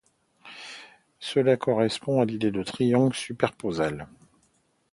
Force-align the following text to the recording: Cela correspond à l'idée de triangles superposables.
Cela 1.19 1.57
correspond 1.57 2.21
à 2.21 2.25
l'idée 2.25 2.49
de 2.49 2.63
triangles 2.63 3.15
superposables. 3.15 4.07